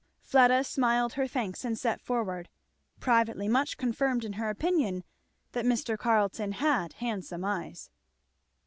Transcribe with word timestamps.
Fleda 0.23 0.63
smiled 0.63 1.13
her 1.13 1.27
thanks 1.27 1.63
and 1.63 1.77
set 1.77 2.01
forward, 2.01 2.49
privately 2.99 3.47
much 3.47 3.77
confirmed 3.77 4.25
in 4.25 4.33
her 4.33 4.49
opinion 4.49 5.03
that 5.51 5.63
Mr. 5.63 5.95
Carleton 5.95 6.53
had 6.53 6.93
handsome 6.93 7.45
eyes. 7.45 7.91